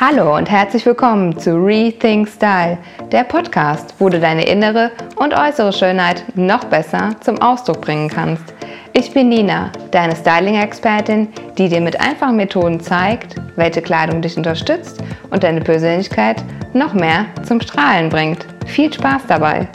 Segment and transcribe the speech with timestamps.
[0.00, 2.78] Hallo und herzlich willkommen zu Rethink Style,
[3.12, 8.44] der Podcast, wo du deine innere und äußere Schönheit noch besser zum Ausdruck bringen kannst.
[8.92, 11.28] Ich bin Nina, deine Styling-Expertin,
[11.58, 16.42] die dir mit einfachen Methoden zeigt, welche Kleidung dich unterstützt und deine Persönlichkeit
[16.72, 18.46] noch mehr zum Strahlen bringt.
[18.66, 19.68] Viel Spaß dabei!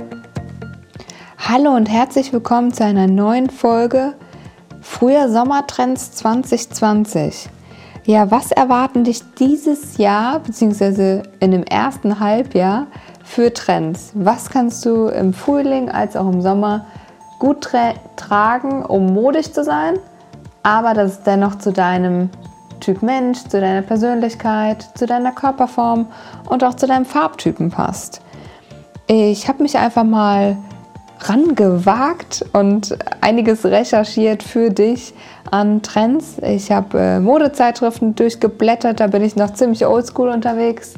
[1.38, 4.16] Hallo und herzlich willkommen zu einer neuen Folge
[4.82, 7.50] Früher Sommertrends 2020.
[8.06, 11.22] Ja, was erwarten dich dieses Jahr bzw.
[11.40, 12.88] in dem ersten Halbjahr
[13.24, 14.12] für Trends?
[14.14, 16.86] Was kannst du im Frühling als auch im Sommer
[17.40, 20.00] gut tra tragen, um modisch zu sein,
[20.64, 22.30] aber dass es dennoch zu deinem
[22.82, 26.08] Typ Mensch, zu deiner Persönlichkeit, zu deiner Körperform
[26.50, 28.20] und auch zu deinem Farbtypen passt?
[29.08, 30.58] Ich habe mich einfach mal
[31.30, 35.14] rangewagt und einiges recherchiert für dich
[35.52, 36.38] an Trends.
[36.42, 40.94] Ich habe äh, Modezeitschriften durchgeblättert, da bin ich noch ziemlich oldschool unterwegs,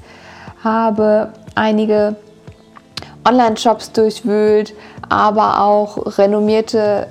[0.64, 2.16] habe einige
[3.28, 4.74] Online-Shops durchwühlt,
[5.10, 7.08] aber auch renommierte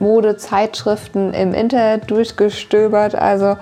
[0.00, 3.14] Modezeitschriften im Internet durchgestöbert.
[3.14, 3.56] Also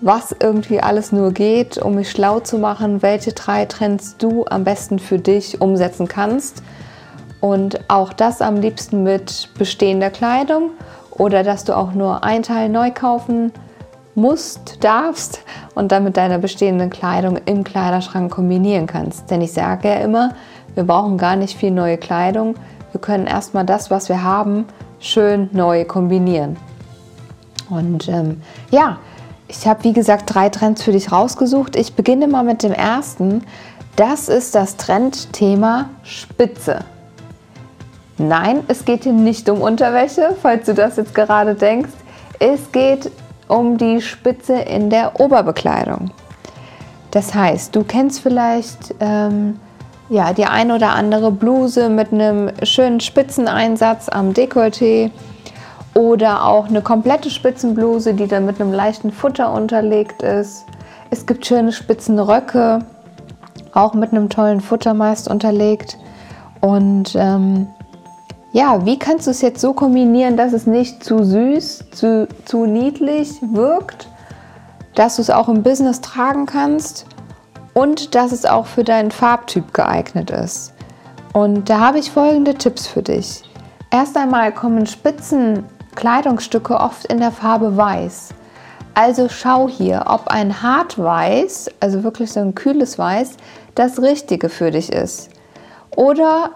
[0.00, 4.64] was irgendwie alles nur geht, um mich schlau zu machen, welche drei Trends du am
[4.64, 6.62] besten für dich umsetzen kannst.
[7.40, 10.70] Und auch das am liebsten mit bestehender Kleidung
[11.10, 13.52] oder dass du auch nur ein Teil neu kaufen
[14.14, 15.40] musst, darfst
[15.74, 19.30] und dann mit deiner bestehenden Kleidung im Kleiderschrank kombinieren kannst.
[19.30, 20.34] Denn ich sage ja immer,
[20.74, 22.54] wir brauchen gar nicht viel neue Kleidung.
[22.92, 24.66] Wir können erstmal das, was wir haben,
[24.98, 26.56] schön neu kombinieren.
[27.70, 28.98] Und ähm, ja,
[29.46, 31.76] ich habe wie gesagt drei Trends für dich rausgesucht.
[31.76, 33.44] Ich beginne mal mit dem ersten.
[33.96, 36.80] Das ist das Trendthema Spitze.
[38.18, 41.92] Nein, es geht hier nicht um Unterwäsche, falls du das jetzt gerade denkst.
[42.40, 43.10] Es geht
[43.46, 46.10] um die Spitze in der Oberbekleidung.
[47.12, 49.58] Das heißt, du kennst vielleicht ähm,
[50.08, 55.10] ja, die ein oder andere Bluse mit einem schönen Spitzeneinsatz am Dekolleté
[55.94, 60.64] oder auch eine komplette Spitzenbluse, die dann mit einem leichten Futter unterlegt ist.
[61.10, 62.80] Es gibt schöne Spitzenröcke,
[63.72, 65.98] auch mit einem tollen Futter meist unterlegt.
[66.60, 67.68] Und ähm,
[68.58, 72.66] ja, wie kannst du es jetzt so kombinieren, dass es nicht zu süß, zu, zu
[72.66, 74.08] niedlich wirkt,
[74.96, 77.06] dass du es auch im Business tragen kannst
[77.72, 80.74] und dass es auch für deinen Farbtyp geeignet ist?
[81.34, 83.44] Und da habe ich folgende Tipps für dich.
[83.92, 88.30] Erst einmal kommen Spitzenkleidungsstücke oft in der Farbe Weiß.
[88.94, 93.36] Also schau hier, ob ein Hartweiß, also wirklich so ein kühles Weiß,
[93.76, 95.30] das Richtige für dich ist.
[95.94, 96.50] Oder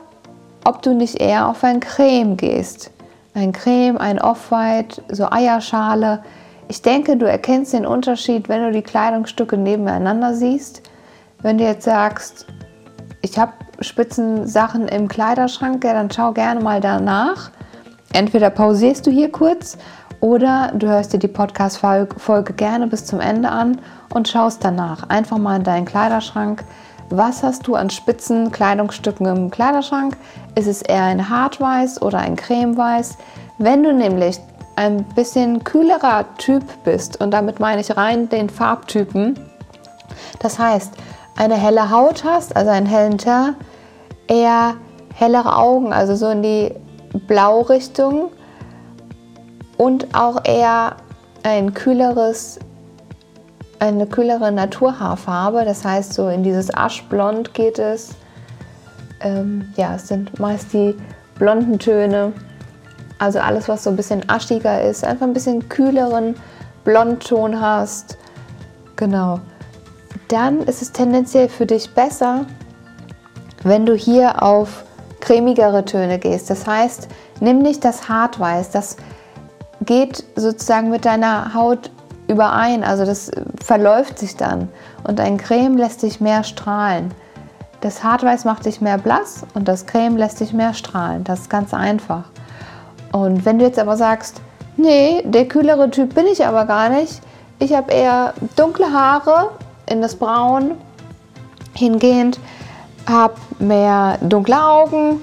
[0.65, 2.91] ob du nicht eher auf ein Creme gehst.
[3.35, 6.23] Ein Creme, ein Off-White, so Eierschale.
[6.69, 10.83] Ich denke, du erkennst den Unterschied, wenn du die Kleidungsstücke nebeneinander siehst.
[11.41, 12.47] Wenn du jetzt sagst,
[13.23, 17.51] ich habe Spitzensachen im Kleiderschrank, ja, dann schau gerne mal danach.
[18.13, 19.79] Entweder pausierst du hier kurz
[20.21, 23.81] oder du hörst dir die Podcast-Folge gerne bis zum Ende an
[24.15, 26.65] und schaust danach einfach mal in deinen Kleiderschrank
[27.17, 30.17] was hast du an spitzen Kleidungsstücken im Kleiderschrank?
[30.55, 33.19] Ist es eher ein Hartweiß oder ein Cremeweiß?
[33.59, 34.39] Wenn du nämlich
[34.77, 39.39] ein bisschen kühlerer Typ bist, und damit meine ich rein den Farbtypen,
[40.41, 40.95] das heißt,
[41.37, 43.57] eine helle Haut hast, also einen hellen Teint,
[44.29, 44.75] eher
[45.15, 46.75] hellere Augen, also so in die
[47.27, 48.31] Blaurichtung
[49.77, 50.97] und auch eher
[51.43, 52.59] ein kühleres
[53.83, 58.11] eine kühlere Naturhaarfarbe, das heißt so in dieses Aschblond geht es.
[59.21, 60.95] Ähm, ja, es sind meist die
[61.35, 62.33] blonden Töne,
[63.19, 66.37] also alles, was so ein bisschen aschiger ist, einfach ein bisschen kühleren
[66.85, 68.19] Blondton hast.
[68.95, 69.41] Genau.
[70.29, 72.47] Dann ist es tendenziell für dich besser,
[73.65, 74.85] wenn du hier auf
[75.19, 76.51] cremigere Töne gehst.
[76.51, 77.09] Das heißt,
[77.41, 78.97] nimm nicht das Hartweiß, das
[79.85, 81.91] geht sozusagen mit deiner Haut
[82.33, 83.31] überein, also das
[83.63, 84.69] verläuft sich dann
[85.05, 87.13] und ein Creme lässt dich mehr strahlen.
[87.81, 91.25] Das Hartweiß macht dich mehr blass und das Creme lässt dich mehr strahlen.
[91.25, 92.25] Das ist ganz einfach.
[93.13, 94.41] Und wenn du jetzt aber sagst,
[94.77, 97.21] nee, der kühlere Typ bin ich aber gar nicht,
[97.59, 99.51] ich habe eher dunkle Haare
[99.87, 100.73] in das Braun
[101.75, 102.39] hingehend,
[103.09, 105.21] habe mehr dunkle Augen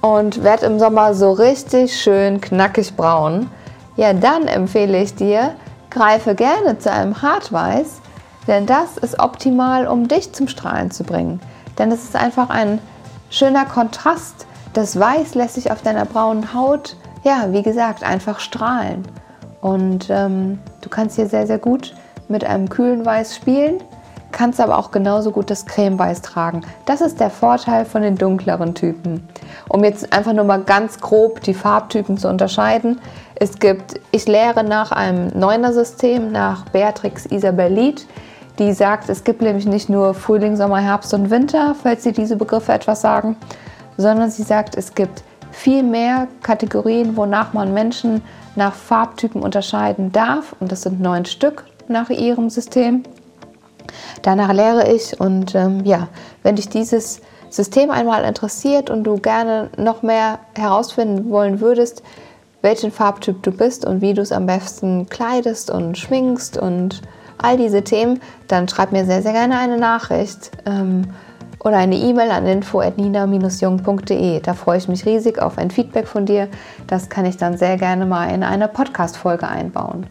[0.00, 3.50] und werde im Sommer so richtig schön knackig braun,
[3.96, 5.54] ja, dann empfehle ich dir,
[5.98, 8.00] Greife gerne zu einem Hartweiß,
[8.46, 11.40] denn das ist optimal, um dich zum Strahlen zu bringen.
[11.76, 12.78] Denn es ist einfach ein
[13.30, 14.46] schöner Kontrast.
[14.74, 19.08] Das Weiß lässt sich auf deiner braunen Haut, ja, wie gesagt, einfach strahlen.
[19.60, 21.96] Und ähm, du kannst hier sehr, sehr gut
[22.28, 23.82] mit einem kühlen Weiß spielen,
[24.38, 26.60] kannst aber auch genauso gut das Cremeweiß tragen.
[26.84, 29.28] Das ist der Vorteil von den dunkleren Typen.
[29.68, 33.00] Um jetzt einfach nur mal ganz grob die Farbtypen zu unterscheiden.
[33.34, 38.06] Es gibt, ich lehre nach einem Neuner-System, nach Beatrix Isabel Lied,
[38.60, 42.36] die sagt, es gibt nämlich nicht nur Frühling, Sommer, Herbst und Winter, falls Sie diese
[42.36, 43.36] Begriffe etwas sagen,
[43.96, 48.22] sondern sie sagt, es gibt viel mehr Kategorien, wonach man Menschen
[48.54, 50.54] nach Farbtypen unterscheiden darf.
[50.60, 53.02] Und das sind neun Stück nach ihrem System.
[54.22, 56.08] Danach lehre ich und ähm, ja,
[56.42, 57.20] wenn dich dieses
[57.50, 62.02] System einmal interessiert und du gerne noch mehr herausfinden wollen würdest,
[62.62, 67.02] welchen Farbtyp du bist und wie du es am besten kleidest und schminkst und
[67.38, 70.50] all diese Themen, dann schreib mir sehr, sehr gerne eine Nachricht.
[70.66, 71.04] Ähm,
[71.60, 74.40] oder eine E-Mail an info@nina-jung.de.
[74.40, 76.48] Da freue ich mich riesig auf ein Feedback von dir.
[76.86, 80.06] Das kann ich dann sehr gerne mal in eine Podcast-Folge einbauen.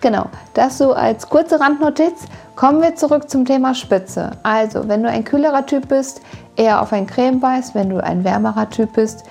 [0.00, 2.26] Genau, das so als kurze Randnotiz.
[2.54, 4.32] Kommen wir zurück zum Thema Spitze.
[4.42, 6.20] Also, wenn du ein kühlerer Typ bist,
[6.56, 7.74] eher auf ein Cremeweiß.
[7.74, 9.24] Wenn du ein wärmerer Typ bist,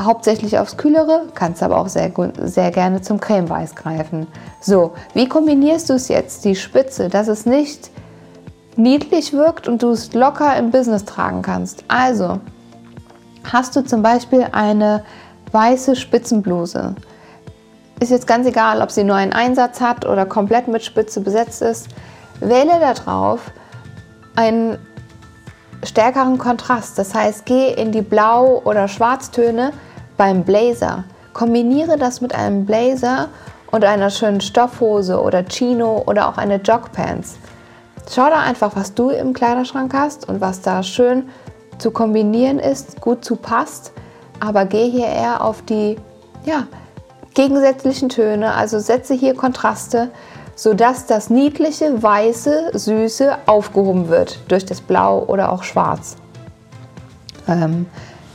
[0.00, 2.10] hauptsächlich aufs Kühlere, kannst aber auch sehr,
[2.42, 4.26] sehr gerne zum Cremeweiß greifen.
[4.60, 7.90] So, wie kombinierst du es jetzt, die Spitze, dass es nicht
[8.76, 11.84] niedlich wirkt und du es locker im Business tragen kannst.
[11.88, 12.40] Also
[13.44, 15.04] hast du zum Beispiel eine
[15.50, 16.94] weiße Spitzenbluse.
[18.02, 21.62] Ist jetzt ganz egal, ob sie nur einen Einsatz hat oder komplett mit Spitze besetzt
[21.62, 21.86] ist.
[22.40, 23.52] Wähle darauf
[24.34, 24.76] einen
[25.84, 26.98] stärkeren Kontrast.
[26.98, 29.72] Das heißt, geh in die Blau- oder Schwarztöne
[30.16, 31.04] beim Blazer.
[31.32, 33.28] Kombiniere das mit einem Blazer
[33.70, 37.38] und einer schönen Stoffhose oder Chino oder auch eine Jogpants.
[38.12, 41.28] Schau da einfach, was du im Kleiderschrank hast und was da schön
[41.78, 43.92] zu kombinieren ist, gut zu passt.
[44.40, 45.98] Aber geh hier eher auf die
[46.44, 46.66] ja,
[47.34, 50.10] gegensätzlichen Töne, also setze hier Kontraste,
[50.54, 56.16] sodass das niedliche, weiße, süße aufgehoben wird durch das Blau oder auch Schwarz.
[57.48, 57.86] Ähm,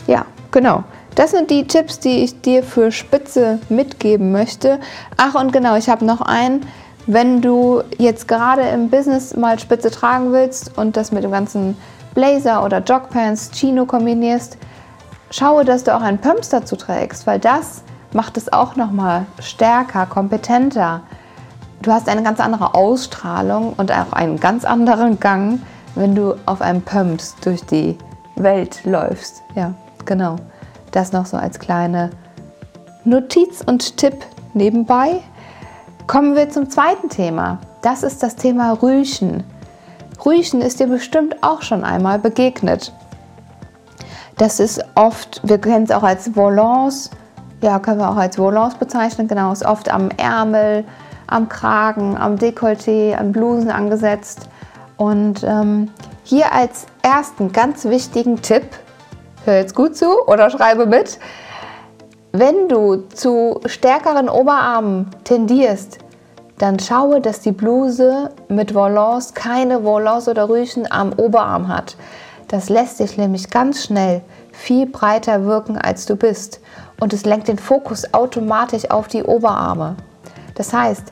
[0.08, 0.84] ja, genau.
[1.16, 4.80] Das sind die Tipps, die ich dir für Spitze mitgeben möchte.
[5.18, 6.66] Ach und genau, ich habe noch einen
[7.08, 11.78] wenn du jetzt gerade im Business mal Spitze tragen willst und das mit dem ganzen
[12.14, 14.58] Blazer oder Jogpants, Chino kombinierst,
[15.32, 17.82] schaue, dass du auch einen Pumps dazu trägst, weil das
[18.18, 21.02] macht es auch nochmal stärker, kompetenter.
[21.84, 25.62] Du hast eine ganz andere Ausstrahlung und auch einen ganz anderen Gang,
[25.94, 27.96] wenn du auf einem Pumps durch die
[28.36, 29.44] Welt läufst.
[29.54, 29.76] Ja,
[30.06, 30.38] genau.
[30.90, 32.10] Das noch so als kleine
[33.04, 34.26] Notiz und Tipp
[34.56, 35.22] nebenbei.
[36.08, 37.60] Kommen wir zum zweiten Thema.
[37.84, 39.44] Das ist das Thema Rüchen.
[40.26, 42.92] Rüchen ist dir bestimmt auch schon einmal begegnet.
[44.40, 47.12] Das ist oft, wir kennen es auch als Volants,
[47.62, 50.84] ja, können wir auch als Volants bezeichnen, genau, ist oft am Ärmel,
[51.28, 54.50] am Kragen, am Dekolleté, an Blusen angesetzt.
[54.98, 55.92] Und ähm,
[56.24, 58.64] hier als ersten ganz wichtigen Tipp,
[59.46, 61.20] hör jetzt gut zu oder schreibe mit,
[62.32, 66.00] wenn du zu stärkeren Oberarmen tendierst,
[66.58, 71.96] dann schaue, dass die Bluse mit Volants keine Volants oder Rüschen am Oberarm hat.
[72.48, 74.22] Das lässt dich nämlich ganz schnell
[74.58, 76.60] viel breiter wirken, als du bist.
[77.00, 79.96] Und es lenkt den Fokus automatisch auf die Oberarme.
[80.56, 81.04] Das heißt,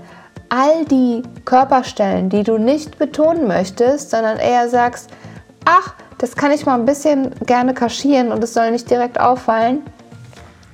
[0.50, 5.10] all die Körperstellen, die du nicht betonen möchtest, sondern eher sagst,
[5.64, 9.84] ach, das kann ich mal ein bisschen gerne kaschieren und es soll nicht direkt auffallen,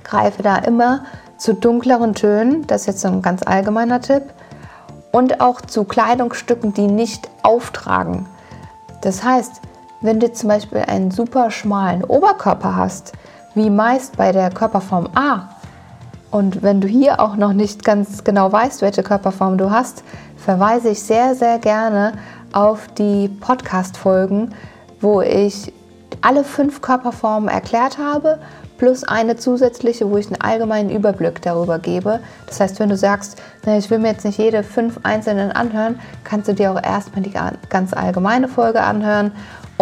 [0.04, 1.04] greife da immer
[1.36, 2.66] zu dunkleren Tönen.
[2.66, 4.22] Das ist jetzt so ein ganz allgemeiner Tipp.
[5.10, 8.26] Und auch zu Kleidungsstücken, die nicht auftragen.
[9.02, 9.60] Das heißt,
[10.02, 13.12] wenn du zum Beispiel einen super schmalen Oberkörper hast,
[13.54, 15.48] wie meist bei der Körperform A,
[16.32, 20.02] und wenn du hier auch noch nicht ganz genau weißt, welche Körperform du hast,
[20.38, 22.14] verweise ich sehr, sehr gerne
[22.54, 24.54] auf die Podcast-Folgen,
[25.02, 25.74] wo ich
[26.22, 28.38] alle fünf Körperformen erklärt habe
[28.78, 32.18] plus eine zusätzliche, wo ich einen allgemeinen Überblick darüber gebe.
[32.46, 36.48] Das heißt, wenn du sagst, ich will mir jetzt nicht jede fünf einzelnen anhören, kannst
[36.48, 37.32] du dir auch erstmal die
[37.68, 39.30] ganz allgemeine Folge anhören,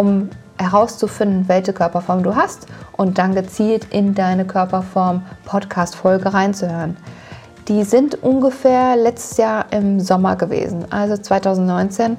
[0.00, 2.66] um herauszufinden, welche Körperform du hast
[2.96, 6.96] und dann gezielt in deine Körperform Podcast-Folge reinzuhören.
[7.68, 12.16] Die sind ungefähr letztes Jahr im Sommer gewesen, also 2019.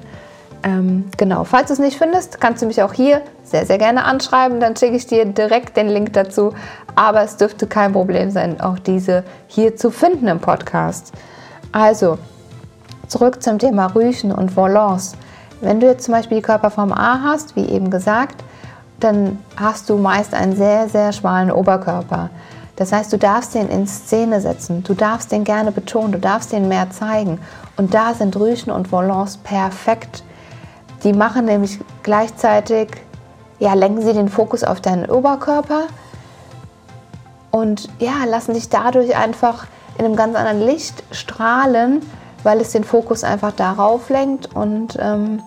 [0.64, 4.04] Ähm, genau, falls du es nicht findest, kannst du mich auch hier sehr, sehr gerne
[4.04, 4.60] anschreiben.
[4.60, 6.54] Dann schicke ich dir direkt den Link dazu.
[6.94, 11.12] Aber es dürfte kein Problem sein, auch diese hier zu finden im Podcast.
[11.72, 12.18] Also,
[13.08, 15.16] zurück zum Thema Rüchen und Volants.
[15.62, 18.42] Wenn du jetzt zum Beispiel die Körperform A hast, wie eben gesagt,
[19.00, 22.30] dann hast du meist einen sehr, sehr schmalen Oberkörper.
[22.76, 26.52] Das heißt, du darfst den in Szene setzen, du darfst den gerne betonen, du darfst
[26.52, 27.38] den mehr zeigen.
[27.76, 30.24] Und da sind Rüchen und Volants perfekt
[31.04, 32.88] Die machen nämlich gleichzeitig,
[33.58, 35.84] ja, lenken sie den Fokus auf deinen Oberkörper
[37.50, 39.66] und ja, lassen dich dadurch einfach
[39.98, 42.00] in einem ganz anderen Licht strahlen,
[42.44, 45.42] weil es den Fokus einfach darauf lenkt und ähm,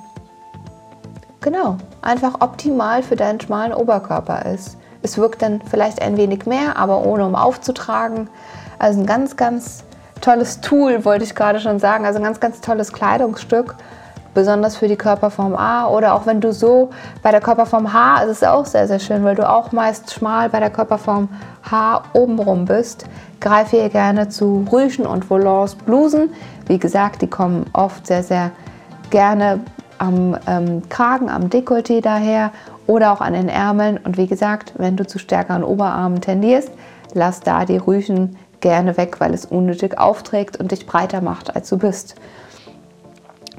[1.45, 4.77] genau, einfach optimal für deinen schmalen Oberkörper ist.
[5.03, 8.27] Es wirkt dann vielleicht ein wenig mehr, aber ohne um aufzutragen.
[8.79, 9.83] Also ein ganz, ganz
[10.19, 12.03] tolles Tool, wollte ich gerade schon sagen.
[12.05, 13.75] Also ein ganz, ganz tolles Kleidungsstück,
[14.33, 15.87] besonders für die Körperform A.
[15.87, 16.89] Oder auch wenn du so
[17.21, 20.49] bei der Körperform H ist es auch sehr, sehr schön, weil du auch meist schmal
[20.49, 21.29] bei der Körperform
[21.69, 23.05] H obenrum bist.
[23.39, 26.33] Greife hier gerne zu Rüschen und Volants Blusen.
[26.65, 28.49] Wie gesagt, die kommen oft sehr, sehr
[29.11, 29.59] gerne
[29.97, 32.51] am ähm, Kragen, am Dekolleté daher
[32.87, 33.97] oder auch an den Ärmeln.
[33.97, 36.71] Und wie gesagt, wenn du zu stärkeren Oberarmen tendierst,
[37.13, 41.69] lass da die Rüschen gerne weg, weil es unnötig aufträgt und dich breiter macht, als
[41.69, 42.15] du bist.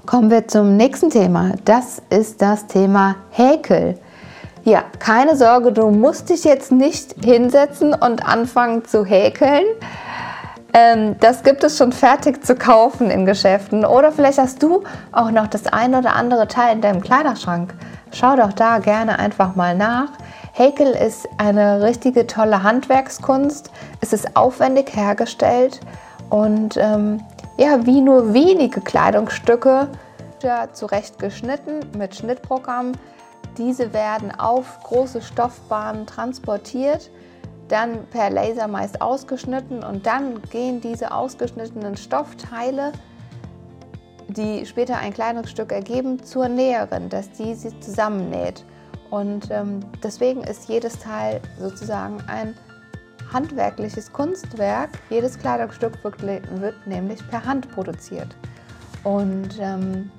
[0.04, 1.52] Kommen wir zum nächsten Thema.
[1.64, 3.98] Das ist das Thema Häkel.
[4.64, 9.64] Ja, keine Sorge, du musst dich jetzt nicht hinsetzen und anfangen zu häkeln.
[10.76, 13.86] Ähm, das gibt es schon fertig zu kaufen in Geschäften.
[13.86, 17.72] Oder vielleicht hast du auch noch das eine oder andere Teil in deinem Kleiderschrank.
[18.12, 20.10] Schau doch da gerne einfach mal nach.
[20.52, 23.70] Häkel ist eine richtige tolle Handwerkskunst.
[24.02, 25.80] Es ist aufwendig hergestellt
[26.28, 27.22] und ähm,
[27.56, 29.88] ja, wie nur wenige Kleidungsstücke
[30.74, 32.92] zurecht geschnitten mit Schnittprogramm.
[33.56, 37.10] Diese werden auf große Stoffbahnen transportiert,
[37.68, 42.92] dann per Laser meist ausgeschnitten und dann gehen diese ausgeschnittenen Stoffteile
[44.28, 48.64] die später ein Kleidungsstück ergeben, zur Näherin, dass die sie zusammennäht.
[49.10, 52.54] Und ähm, deswegen ist jedes Teil sozusagen ein
[53.32, 54.90] handwerkliches Kunstwerk.
[55.10, 58.36] Jedes Kleidungsstück wird, wird nämlich per Hand produziert.
[59.04, 60.10] Und ähm,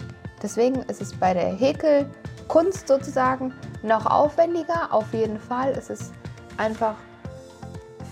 [0.41, 4.93] deswegen ist es bei der Häkelkunst sozusagen noch aufwendiger.
[4.93, 6.11] Auf jeden Fall ist es
[6.55, 6.95] einfach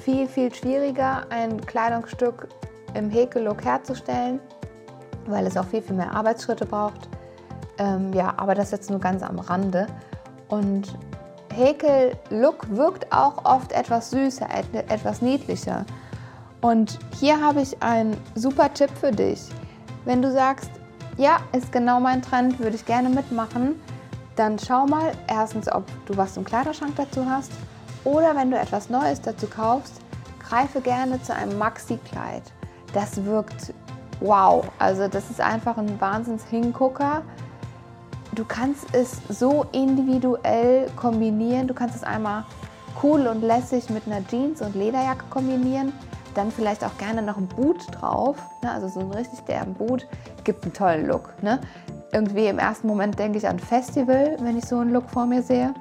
[0.05, 2.47] viel, viel schwieriger, ein Kleidungsstück
[2.93, 4.39] im Häkellook herzustellen
[5.27, 7.09] weil es auch viel, viel mehr Arbeitsschritte braucht.
[7.77, 9.87] Ähm, ja, aber das jetzt nur ganz am Rande.
[10.47, 10.97] Und
[11.53, 14.47] Häkel-Look wirkt auch oft etwas süßer,
[14.87, 15.85] etwas niedlicher.
[16.61, 19.41] Und hier habe ich einen super Tipp für dich.
[20.05, 20.69] Wenn du sagst,
[21.17, 23.79] ja, ist genau mein Trend, würde ich gerne mitmachen,
[24.35, 27.51] dann schau mal erstens, ob du was im Kleiderschrank dazu hast
[28.05, 29.99] oder wenn du etwas Neues dazu kaufst,
[30.47, 32.43] greife gerne zu einem Maxi-Kleid.
[32.93, 33.73] Das wirkt
[34.21, 34.65] wow.
[34.79, 37.23] Also das ist einfach ein Wahnsinns-Hingucker.
[38.33, 41.67] Du kannst es so individuell kombinieren.
[41.67, 42.45] Du kannst es einmal
[43.01, 45.91] cool und lässig mit einer Jeans und Lederjacke kombinieren.
[46.33, 48.37] Dann vielleicht auch gerne noch ein Boot drauf.
[48.61, 48.71] Ne?
[48.71, 50.05] Also so ein richtig derben Boot
[50.43, 51.33] gibt einen tollen Look.
[51.41, 51.59] Ne?
[52.11, 55.41] Irgendwie im ersten Moment denke ich an Festival, wenn ich so einen Look vor mir
[55.41, 55.73] sehe.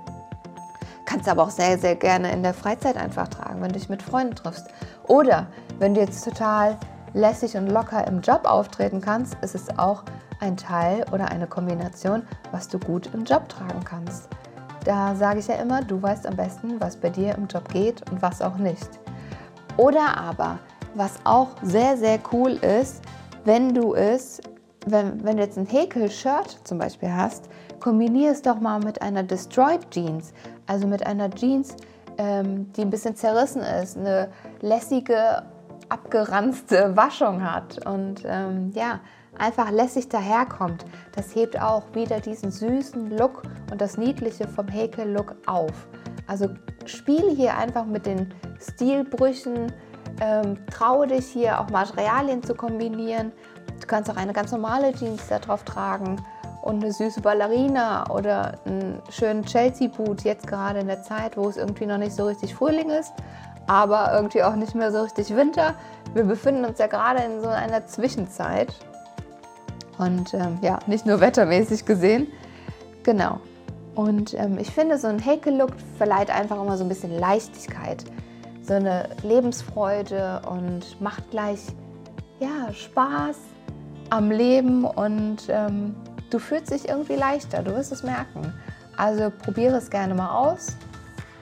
[1.07, 4.03] Kannst aber auch sehr, sehr gerne in der Freizeit einfach tragen, wenn du dich mit
[4.03, 4.67] Freunden triffst.
[5.07, 5.47] Oder
[5.79, 6.79] wenn du jetzt total
[7.13, 10.03] lässig und locker im Job auftreten kannst, ist es auch
[10.41, 14.29] ein Teil oder eine Kombination, was du gut im Job tragen kannst.
[14.85, 18.09] Da sage ich ja immer, du weißt am besten, was bei dir im Job geht
[18.11, 18.89] und was auch nicht.
[19.77, 20.59] Oder aber,
[20.95, 23.03] was auch sehr, sehr cool ist,
[23.45, 24.41] wenn du es,
[24.87, 27.49] wenn, wenn du jetzt ein Häkel-Shirt zum Beispiel hast,
[27.81, 30.33] kombinier es doch mal mit einer Destroyed Jeans,
[30.67, 31.77] also mit einer Jeans,
[32.19, 34.29] ähm, die ein bisschen zerrissen ist, eine
[34.61, 35.43] lässige
[35.89, 39.01] abgeranzte Waschung hat und ähm, ja,
[39.39, 40.85] einfach lässig daherkommt.
[41.15, 45.89] Das hebt auch wieder diesen süßen Look und das Niedliche vom Häkel-Look auf.
[46.27, 46.49] Also
[46.87, 49.73] spiele hier einfach mit den Stilbrüchen,
[50.21, 53.33] ähm, traue dich hier auch Materialien zu kombinieren.
[53.81, 56.17] Du kannst auch eine ganz normale Jeans darauf tragen
[56.65, 61.57] und eine süße Ballerina oder einen schönen Chelsea-Boot, jetzt gerade in der Zeit, wo es
[61.57, 63.13] irgendwie noch nicht so richtig Frühling ist
[63.67, 65.75] aber irgendwie auch nicht mehr so richtig Winter.
[66.13, 68.75] Wir befinden uns ja gerade in so einer Zwischenzeit.
[69.99, 72.27] Und ähm, ja, nicht nur wettermäßig gesehen.
[73.05, 73.41] Genau.
[73.95, 78.05] Und ähm, ich finde, so ein Häkel-Look verleiht einfach immer so ein bisschen Leichtigkeit,
[78.63, 81.61] so eine Lebensfreude und macht gleich
[82.41, 83.37] ja, Spaß
[84.11, 85.95] am Leben und ähm,
[86.35, 88.53] du fühlst dich irgendwie leichter, du wirst es merken.
[88.97, 90.77] Also probiere es gerne mal aus.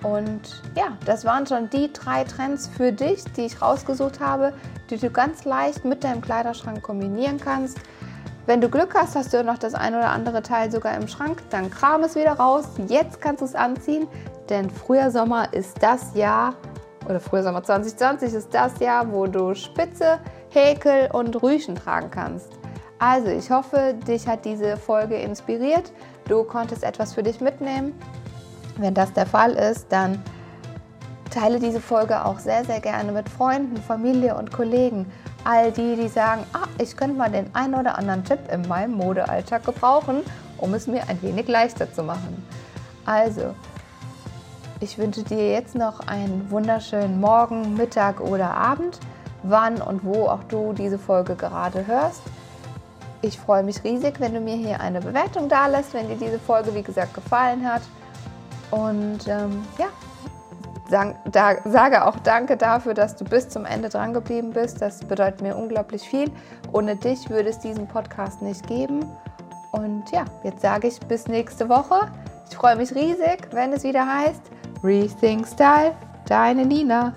[0.03, 4.53] Und ja, das waren schon die drei Trends für dich, die ich rausgesucht habe,
[4.91, 7.79] die du ganz leicht mit deinem Kleiderschrank kombinieren kannst.
[8.45, 11.43] Wenn du Glück hast, hast du noch das ein oder andere Teil sogar im Schrank,
[11.49, 12.67] dann kram es wieder raus.
[12.89, 14.09] Jetzt kannst du es anziehen,
[14.51, 16.55] denn Frühjahr Sommer ist das Jahr,
[17.09, 20.19] oder Frühjahr Sommer 2020 ist das Jahr, wo du Spitze,
[20.51, 22.62] Häkel und Rüschen tragen kannst.
[23.05, 25.91] Also, ich hoffe, dich hat diese Folge inspiriert.
[26.29, 28.01] Du konntest etwas für dich mitnehmen.
[28.77, 30.23] Wenn das der Fall ist, dann
[31.29, 35.11] teile diese Folge auch sehr, sehr gerne mit Freunden, Familie und Kollegen.
[35.43, 38.93] All die, die sagen, ah, ich könnte mal den einen oder anderen Tipp in meinem
[38.93, 40.21] Modealltag gebrauchen,
[40.59, 42.47] um es mir ein wenig leichter zu machen.
[43.05, 43.53] Also,
[44.79, 49.01] ich wünsche dir jetzt noch einen wunderschönen Morgen, Mittag oder Abend,
[49.43, 52.23] wann und wo auch du diese Folge gerade hörst.
[53.23, 56.41] Ich freue mich riesig, wenn du mir hier eine Bewertung da lässt, wenn dir diese
[56.41, 57.83] Folge, wie gesagt, gefallen hat.
[58.73, 59.87] Und ähm, ja,
[61.31, 64.83] da, sage auch danke dafür, dass du bis zum Ende dran geblieben bist.
[64.83, 66.31] Das bedeutet mir unglaublich viel.
[66.73, 69.05] Ohne dich würde es diesen Podcast nicht geben.
[69.71, 72.11] Und ja, jetzt sage ich bis nächste Woche.
[72.51, 74.43] Ich freue mich riesig, wenn es wieder heißt
[74.83, 75.95] Rethink Style,
[76.27, 77.15] deine Nina.